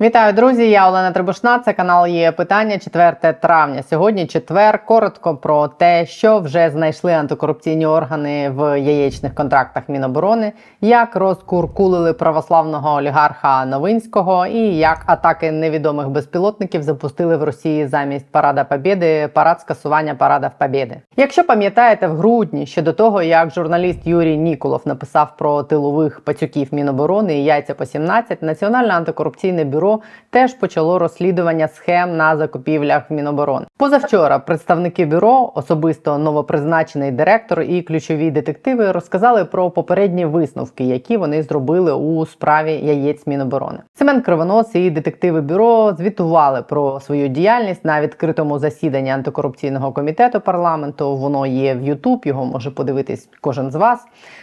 [0.00, 0.70] Вітаю, друзі!
[0.70, 1.58] Я Олена Трибушна.
[1.58, 3.82] Це канал є питання 4 травня.
[3.82, 4.84] Сьогодні четвер.
[4.84, 12.94] Коротко про те, що вже знайшли антикорупційні органи в яєчних контрактах Міноборони, як розкуркулили православного
[12.94, 20.14] олігарха Новинського і як атаки невідомих безпілотників запустили в Росії замість Парада Побєди парад скасування
[20.14, 21.00] парада в Побєди.
[21.16, 26.68] Якщо пам'ятаєте, в грудні ще до того, як журналіст Юрій Ніколов написав про тилових пацюків
[26.72, 29.87] Міноборони і яйця по 17, Національне антикорупційне бюро
[30.30, 33.66] теж почало розслідування схем на закупівлях в Міноборони.
[33.76, 41.42] Позавчора представники бюро, особисто новопризначений директор і ключові детективи, розказали про попередні висновки, які вони
[41.42, 43.78] зробили у справі яєць Міноборони.
[43.94, 51.16] Семен Кривонос і детективи бюро звітували про свою діяльність на відкритому засіданні антикорупційного комітету парламенту.
[51.16, 54.00] Воно є в Ютуб, його може подивитись кожен з вас.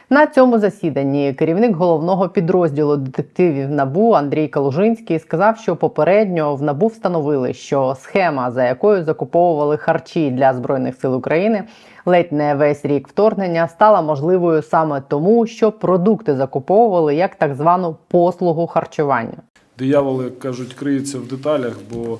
[0.09, 6.87] На цьому засіданні керівник головного підрозділу детективів НАБУ Андрій Калужинський сказав, що попередньо в НАБУ
[6.87, 11.63] встановили, що схема, за якою закуповували харчі для збройних сил України,
[12.05, 17.95] ледь не весь рік вторгнення, стала можливою саме тому, що продукти закуповували як так звану
[18.07, 19.37] послугу харчування.
[19.77, 22.19] Дияволи як кажуть, криються в деталях, бо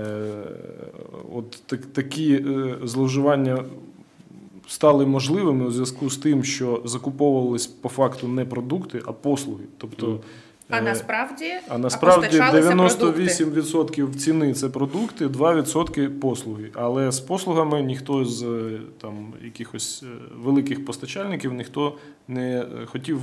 [0.00, 0.14] е,
[1.34, 3.58] от так, такі е, зловживання
[4.68, 9.64] стали можливими у зв'язку з тим, що закуповувались по факту не продукти, а послуги.
[9.78, 10.20] Тобто,
[10.72, 16.70] А е, насправді, а насправді постачалися 98% ціни це продукти, 2% послуги.
[16.74, 20.06] Але з послугами ніхто з е, там якихось е,
[20.36, 23.20] великих постачальників ніхто не хотів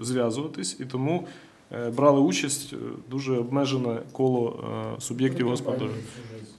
[0.00, 1.26] зв'язуватись, і тому
[1.70, 2.76] брали участь е,
[3.10, 4.64] дуже обмежене коло
[4.96, 6.02] е, суб'єктів господарювання.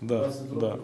[0.01, 0.75] Да, да.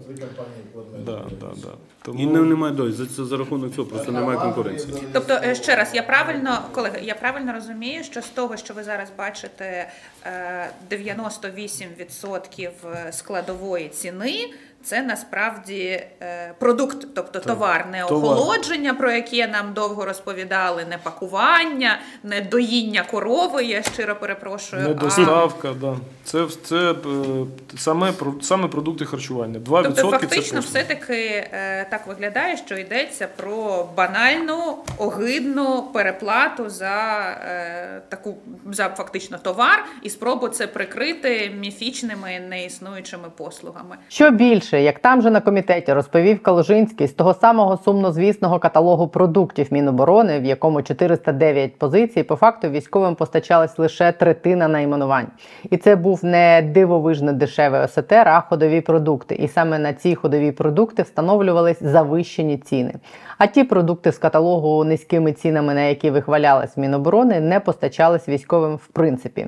[1.05, 1.69] Да, да, да.
[2.01, 2.19] Тому...
[2.19, 2.91] І не, немає.
[2.91, 4.93] За, це за рахунок цього просто немає конкуренції.
[5.13, 8.83] Тобто, е, ще раз, я правильно, колеги, я правильно розумію, що з того, що ви
[8.83, 9.89] зараз бачите,
[10.25, 12.71] е, 98%
[13.11, 14.53] складової ціни.
[14.85, 15.81] Це насправді
[16.21, 18.37] е, продукт, тобто товар, не Товар.
[18.37, 23.63] охолодження, про яке нам довго розповідали, не пакування, не доїння корови.
[23.63, 24.81] Я щиро перепрошую.
[24.81, 25.95] Не а- доставка, да.
[26.23, 26.95] Це, це е,
[27.77, 29.59] саме, про- саме продукти харчування.
[29.59, 30.61] 2% Тобто, фактично, послуги.
[30.85, 38.35] все-таки е, так виглядає, що йдеться про банальну, огидну переплату за е, таку
[38.71, 43.97] за фактично товар і спробу це прикрити міфічними неіснуючими послугами.
[44.09, 49.67] Що більше, як там же на комітеті розповів Калужинський з того самого сумнозвісного каталогу продуктів
[49.71, 55.27] Міноборони, в якому 409 позицій, по факту військовим постачалась лише третина найменувань.
[55.69, 59.35] І це був не дивовижно дешевий ОСТР, а ходові продукти.
[59.35, 62.93] І саме на ці ходові продукти встановлювались завищені ціни.
[63.37, 68.87] А ті продукти з каталогу низькими цінами, на які вихвалялась Міноборони, не постачались військовим в
[68.87, 69.47] принципі.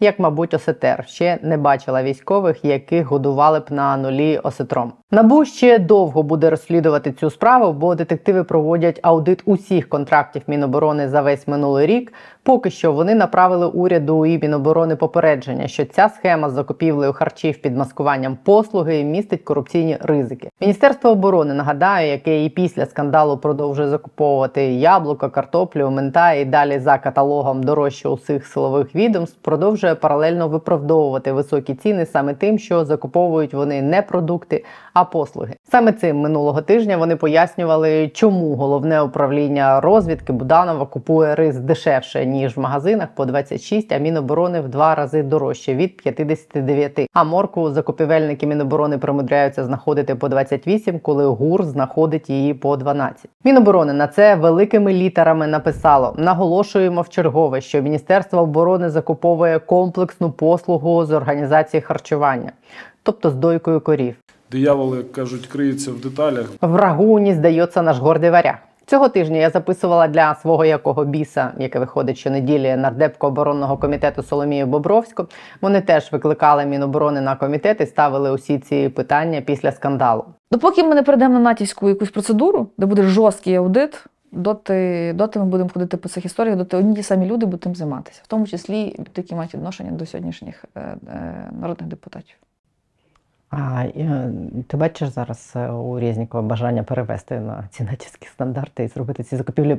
[0.00, 4.92] Як, мабуть, осетер ще не бачила військових, яких годували б на нулі осетром.
[5.10, 11.22] Набу ще довго буде розслідувати цю справу, бо детективи проводять аудит усіх контрактів Міноборони за
[11.22, 12.12] весь минулий рік.
[12.42, 17.76] Поки що вони направили уряду і Міноборони попередження, що ця схема з закупівлею харчів під
[17.76, 20.50] маскуванням послуги містить корупційні ризики.
[20.60, 26.98] Міністерство оборони нагадаю, яке і після скандалу продовжує закуповувати яблука, картоплю, мента і далі за
[26.98, 33.82] каталогом дорожче усіх силових відомств, продовжує паралельно виправдовувати високі ціни саме тим, що закуповують вони
[33.82, 34.64] не продукти,
[35.00, 35.54] а послуги.
[35.70, 42.56] Саме цим минулого тижня вони пояснювали, чому головне управління розвідки Буданова купує рис дешевше ніж
[42.56, 47.06] в магазинах по 26, а Міноборони в два рази дорожче від 59.
[47.12, 53.30] А морку закупівельники Міноборони примудряються знаходити по 28, коли ГУР знаходить її по 12.
[53.44, 61.04] Міноборони на це великими літерами написало: наголошуємо в чергове, що Міністерство оборони закуповує комплексну послугу
[61.04, 62.52] з організації харчування,
[63.02, 64.16] тобто з дойкою корів.
[64.50, 66.46] Дияволи, як кажуть, криються в деталях.
[66.60, 68.58] Врагу не здається наш гордий варяг.
[68.88, 74.66] Цього тижня я записувала для свого якого біса, яке виходить щонеділі нардепку оборонного комітету Соломію
[74.66, 75.26] Бобровську.
[75.60, 80.24] Вони теж викликали Міноборони на комітет і ставили усі ці питання після скандалу.
[80.52, 85.44] Допоки ми не перейдемо на натівську якусь процедуру, де буде жорсткий аудит, доти, доти ми
[85.44, 88.46] будемо ходити по цих історіях, доти одні ті самі люди будуть тим займатися, в тому
[88.46, 92.36] числі і ті, які мають відношення до сьогоднішніх е, е, народних депутатів.
[93.50, 94.30] А е,
[94.66, 99.36] ти бачиш зараз е, у Резнікова бажання перевести на ці натівські стандарти і зробити ці
[99.36, 99.78] закупівлі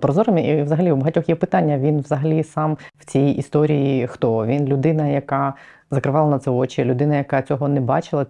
[0.00, 0.42] прозорими.
[0.42, 1.78] І взагалі у багатьох є питання.
[1.78, 4.46] Він взагалі сам в цій історії хто?
[4.46, 5.54] Він людина, яка
[5.90, 8.26] закривала на це очі, людина, яка цього не бачила,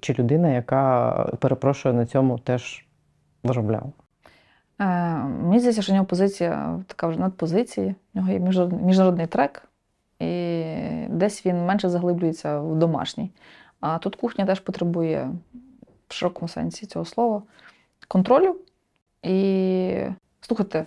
[0.00, 2.86] чи, людина, яка перепрошую на цьому теж
[3.44, 3.92] заробляла.
[4.80, 4.84] Е,
[5.42, 7.94] мені здається, що в нього позиція така вже надпозиції.
[8.14, 8.38] В нього є
[8.82, 9.68] міжнародний трек,
[10.20, 10.64] і
[11.08, 13.30] десь він менше заглиблюється в домашній.
[13.82, 15.30] А тут кухня теж потребує
[16.08, 17.42] в широкому сенсі цього слова
[18.08, 18.56] контролю.
[19.22, 19.94] І
[20.40, 20.86] слухайте,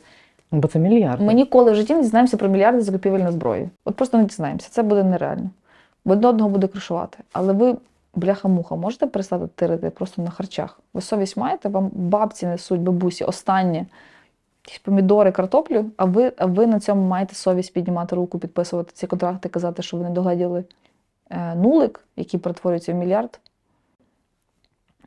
[0.52, 1.22] Бо це мільярд.
[1.22, 3.70] ми ніколи в житті не дізнаємося про мільярди закупівель на зброю.
[3.86, 4.70] От просто не дізнаємося.
[4.72, 5.50] Це буде нереально.
[6.06, 7.18] Бо одне одного буде кришувати.
[7.34, 7.76] Але ви,
[8.16, 10.80] бляха-муха, можете перестати тирити просто на харчах?
[10.94, 11.70] Ви совість маєте?
[11.70, 13.86] Вам бабці несуть, бабусі, останнє.
[14.66, 19.08] Якісь помідори, картоплю, а ви, а ви на цьому маєте совість піднімати руку, підписувати ці
[19.08, 20.64] контракти, казати, що ви не догледіли
[21.56, 23.40] нулик, який перетворюється в мільярд.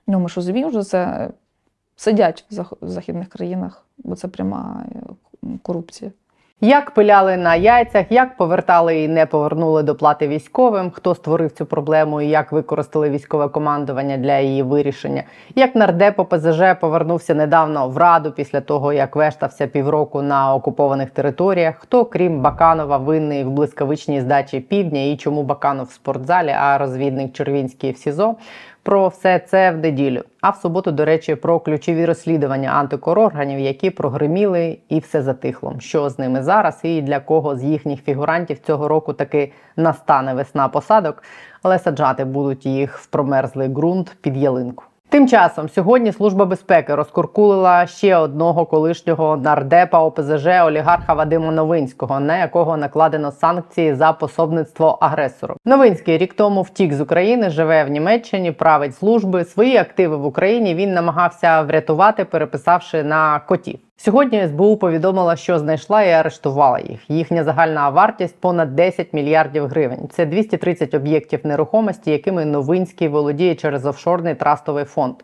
[0.06, 1.30] Ну, ми ж розуміємо, що це е,
[1.96, 2.44] сидять
[2.80, 4.86] в західних країнах, бо це пряма
[5.44, 6.12] е, корупція.
[6.60, 12.20] Як пиляли на яйцях, як повертали і не повернули доплати військовим, хто створив цю проблему
[12.20, 15.22] і як використали військове командування для її вирішення,
[15.54, 21.74] як нардеп ОПЗЖ повернувся недавно в раду після того, як вештався півроку на окупованих територіях,
[21.78, 25.04] хто, крім Баканова, винний в блискавичній здачі півдня?
[25.04, 28.34] І чому Баканов в спортзалі, а розвідник Червінський в СІЗО.
[28.88, 30.22] Про все це в неділю.
[30.40, 35.74] А в суботу, до речі, про ключові розслідування антикорорганів, які прогриміли, і все затихло.
[35.78, 40.68] Що з ними зараз, і для кого з їхніх фігурантів цього року таки настане весна
[40.68, 41.22] посадок,
[41.62, 44.84] але саджати будуть їх в промерзлий ґрунт під ялинку.
[45.10, 52.38] Тим часом сьогодні служба безпеки розкуркулила ще одного колишнього нардепа ОПЗЖ олігарха Вадима Новинського, на
[52.38, 55.56] якого накладено санкції за пособництво агресору.
[55.64, 59.44] Новинський рік тому втік з України, живе в Німеччині, править служби.
[59.44, 63.78] Свої активи в Україні він намагався врятувати, переписавши на котів.
[64.00, 67.10] Сьогодні СБУ повідомила, що знайшла і арештувала їх.
[67.10, 70.08] Їхня загальна вартість понад 10 мільярдів гривень.
[70.10, 75.14] Це 230 об'єктів нерухомості, якими Новинський володіє через офшорний трастовий фонд.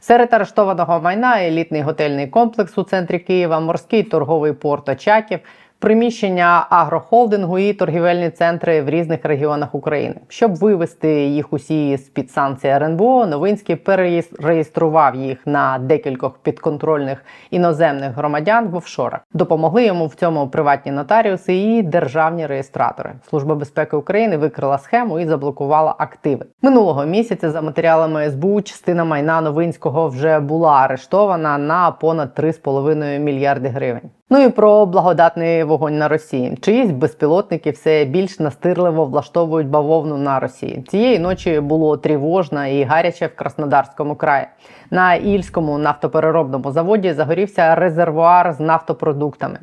[0.00, 5.38] Серед арештованого майна елітний готельний комплекс у центрі Києва, морський торговий порт Очаків,
[5.82, 10.14] приміщення агрохолдингу і торгівельні центри в різних регіонах України.
[10.28, 18.16] Щоб вивести їх усі з під санкцій РНБО, Новинський перереєстрував їх на декількох підконтрольних іноземних
[18.16, 19.20] громадян в офшорах.
[19.32, 23.12] Допомогли йому в цьому приватні нотаріуси і державні реєстратори.
[23.30, 26.46] Служба безпеки України викрила схему і заблокувала активи.
[26.62, 33.68] Минулого місяця за матеріалами СБУ частина майна Новинського вже була арештована на понад 3,5 мільярди
[33.68, 34.10] гривень.
[34.32, 36.58] Ну і про благодатний вогонь на Росії.
[36.60, 40.84] Чиїсь безпілотники все більш настирливо влаштовують бавовну на Росії.
[40.88, 44.46] Цієї ночі було тривожно і гаряче в Краснодарському краї.
[44.90, 49.58] На Ільському нафтопереробному заводі загорівся резервуар з нафтопродуктами.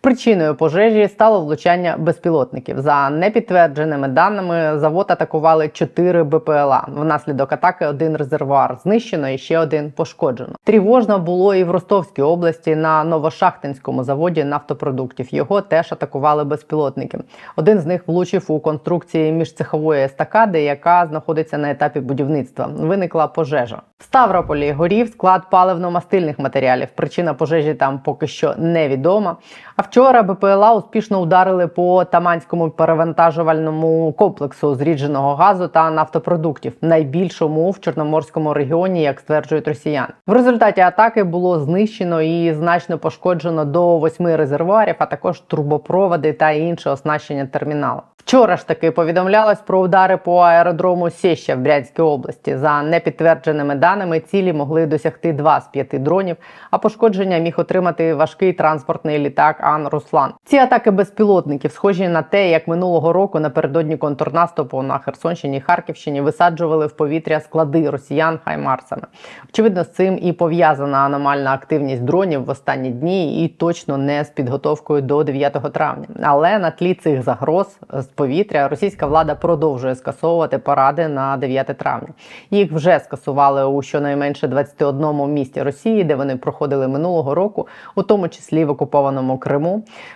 [0.00, 2.80] Причиною пожежі стало влучання безпілотників.
[2.80, 6.86] За непідтвердженими даними, завод атакували 4 БПЛА.
[6.88, 10.52] Внаслідок атаки один резервуар знищено і ще один пошкоджено.
[10.64, 14.13] Тривожно було і в Ростовській області на Новошахтинському заводі
[14.44, 15.34] нафтопродуктів.
[15.34, 17.18] Його теж атакували безпілотники.
[17.56, 22.66] Один з них влучив у конструкції міжцехової естакади, яка знаходиться на етапі будівництва.
[22.66, 23.82] Виникла пожежа.
[23.98, 26.88] В Ставрополі горів склад паливно-мастильних матеріалів.
[26.94, 29.36] Причина пожежі там поки що невідома.
[29.76, 37.80] А вчора БПЛА успішно ударили по Таманському перевантажувальному комплексу зрідженого газу та нафтопродуктів, найбільшому в
[37.80, 40.08] Чорноморському регіоні, як стверджують росіяни.
[40.26, 46.50] В результаті атаки було знищено і значно пошкоджено до восьми резервуарів, а також трубопроводи та
[46.50, 48.00] інше оснащення терміналу.
[48.16, 52.56] Вчора ж таки повідомлялось про удари по аеродрому Сєща в Брянській області.
[52.56, 56.36] За непідтвердженими даними, цілі могли досягти два з п'яти дронів,
[56.70, 60.32] а пошкодження міг отримати важкий транспортний літак Ан Руслан.
[60.44, 66.20] Ці атаки безпілотників схожі на те, як минулого року напередодні контрнаступу на Херсонщині і Харківщині
[66.20, 69.02] висаджували в повітря склади росіян хаймарсами.
[69.48, 74.30] Очевидно, з цим і пов'язана аномальна активність дронів в останні дні, і точно не з
[74.30, 76.06] підготовкою до 9 травня.
[76.22, 82.08] Але на тлі цих загроз з повітря російська влада продовжує скасовувати паради на 9 травня.
[82.50, 88.28] Їх вже скасували у щонайменше 21 місті Росії, де вони проходили минулого року, у тому
[88.28, 89.53] числі в окупованому Криму.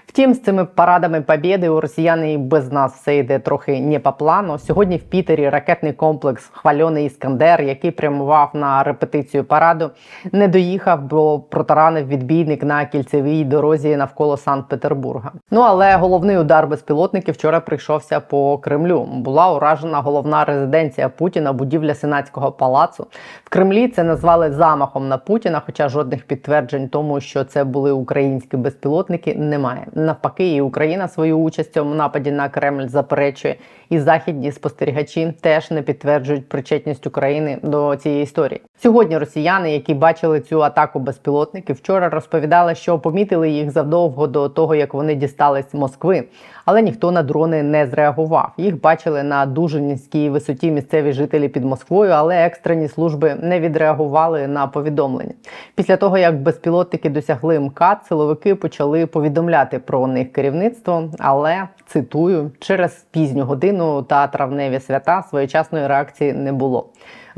[0.07, 4.12] Втім, з цими парадами Побєди у росіян і без нас все йде трохи не по
[4.12, 4.59] плану.
[4.59, 9.90] Сьогодні в Пітері ракетний комплекс Хвальоний Іскандер, який прямував на репетицію параду,
[10.33, 15.33] не доїхав, бо протаранив відбійник на кільцевій дорозі навколо Санкт-Петербурга.
[15.50, 19.09] Ну але головний удар безпілотників вчора прийшовся по Кремлю.
[19.12, 23.07] Була уражена головна резиденція Путіна, будівля сенатського палацу.
[23.45, 28.57] В Кремлі це назвали замахом на Путіна, хоча жодних підтверджень тому, що це були українські
[28.57, 29.87] безпілотники, немає.
[29.94, 33.56] Навпаки, і Україна свою участь в цьому нападі на Кремль заперечує,
[33.90, 38.61] і західні спостерігачі теж не підтверджують причетність України до цієї історії.
[38.82, 44.75] Сьогодні росіяни, які бачили цю атаку безпілотників, вчора розповідали, що помітили їх задовго до того,
[44.75, 46.25] як вони дістались Москви.
[46.64, 48.52] Але ніхто на дрони не зреагував.
[48.56, 54.47] Їх бачили на дуже низькій висоті місцеві жителі під Москвою, але екстрені служби не відреагували
[54.47, 55.35] на повідомлення.
[55.75, 62.92] Після того, як безпілотники досягли МКАД, силовики почали повідомляти про них керівництво, але цитую, через
[63.11, 66.87] пізню годину та травневі свята своєчасної реакції не було.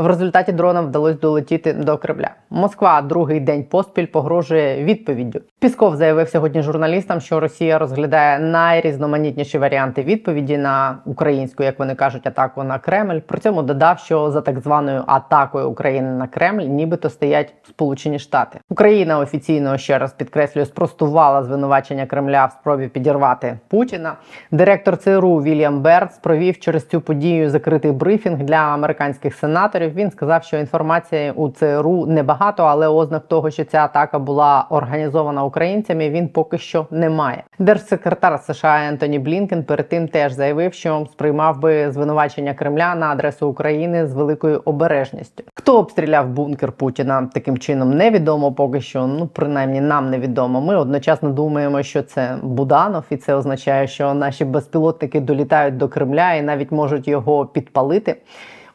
[0.01, 2.31] В результаті дронам вдалося долетіти до Кремля.
[2.51, 5.41] Москва другий день поспіль погрожує відповіддю.
[5.61, 12.27] Пісков заявив сьогодні журналістам, що Росія розглядає найрізноманітніші варіанти відповіді на українську, як вони кажуть,
[12.27, 13.19] атаку на Кремль.
[13.27, 18.59] При цьому додав, що за так званою атакою України на Кремль, нібито стоять Сполучені Штати.
[18.71, 24.13] Україна офіційно ще раз підкреслюю, спростувала звинувачення Кремля в спробі підірвати Путіна.
[24.51, 29.95] Директор ЦРУ Вільям Берц провів через цю подію закритий брифінг для американських сенаторів.
[29.95, 35.50] Він сказав, що інформації у ЦРУ небагато, але ознак того, що ця атака була організована
[35.51, 37.43] українцями, він поки що не має.
[37.59, 43.49] Держсекретар США Ентоні Блінкен перед тим теж заявив, що сприймав би звинувачення Кремля на адресу
[43.49, 45.45] України з великою обережністю.
[45.55, 49.07] Хто обстріляв бункер Путіна таким чином, невідомо поки що.
[49.07, 50.61] Ну принаймні нам невідомо.
[50.61, 56.33] Ми одночасно думаємо, що це Буданов, і це означає, що наші безпілотники долітають до Кремля
[56.33, 58.17] і навіть можуть його підпалити.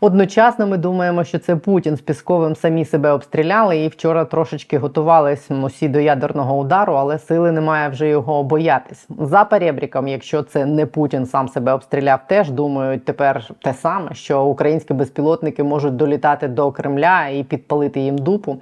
[0.05, 5.51] Одночасно ми думаємо, що це Путін з Пісковим самі себе обстріляли і вчора трошечки готувались
[5.51, 9.07] усі до ядерного удару, але сили немає вже його боятись.
[9.19, 14.43] За перебріком, якщо це не Путін сам себе обстріляв, теж думають тепер те саме, що
[14.43, 18.57] українські безпілотники можуть долітати до Кремля і підпалити їм дупу.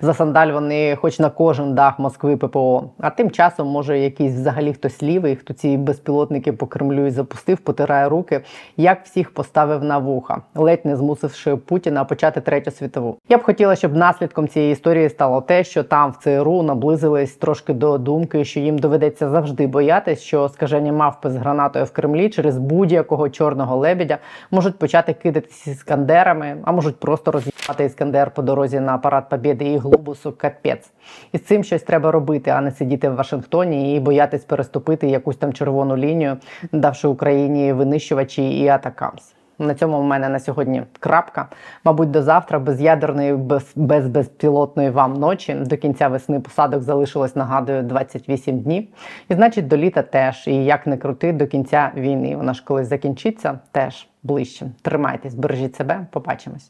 [0.00, 2.84] За сандаль вони, хоч на кожен дах Москви ППО.
[3.00, 7.58] А тим часом може якийсь взагалі хтось лівий, хто ці безпілотники по Кремлю і запустив,
[7.58, 8.40] потирає руки,
[8.76, 13.16] як всіх поставив на вуха, ледь не змусивши Путіна почати третю світову.
[13.28, 17.72] Я б хотіла, щоб наслідком цієї історії стало те, що там в ЦРУ наблизились трошки
[17.72, 22.58] до думки, що їм доведеться завжди боятись, що скажені мавпи з гранатою в Кремлі через
[22.58, 24.18] будь-якого чорного лебедя
[24.50, 29.78] можуть почати кидатися іскандерами, а можуть просто роз'їхати іскандер по дорозі на парад Побєди і
[29.78, 30.90] глобусу капець.
[31.32, 35.36] І з цим щось треба робити, а не сидіти в Вашингтоні і боятись переступити якусь
[35.36, 36.36] там червону лінію,
[36.72, 39.36] давши Україні винищувачі і атакамс.
[39.58, 41.48] На цьому в мене на сьогодні крапка.
[41.84, 45.54] Мабуть, до завтра без ядерної, без, без безпілотної вам ночі.
[45.54, 48.88] До кінця весни посадок залишилось, нагадую, 28 днів.
[49.28, 50.48] І значить, до літа теж.
[50.48, 52.36] І як не крути, до кінця війни.
[52.36, 54.66] Вона ж колись закінчиться, теж ближче.
[54.82, 56.64] Тримайтесь, бережіть себе, побачимось.